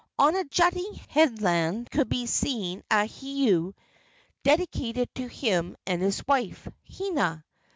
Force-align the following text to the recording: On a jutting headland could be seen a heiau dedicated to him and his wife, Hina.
On 0.17 0.35
a 0.35 0.43
jutting 0.45 0.95
headland 1.09 1.91
could 1.91 2.09
be 2.09 2.25
seen 2.25 2.81
a 2.89 3.05
heiau 3.07 3.75
dedicated 4.43 5.13
to 5.13 5.27
him 5.27 5.77
and 5.85 6.01
his 6.01 6.25
wife, 6.25 6.67
Hina. 6.91 7.45